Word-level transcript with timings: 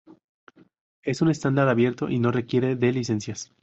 Es 1.03 1.21
un 1.21 1.29
estándar 1.29 1.69
abierto 1.69 2.09
y 2.09 2.17
no 2.17 2.31
requiere 2.31 2.75
de 2.75 2.91
licencias. 2.91 3.53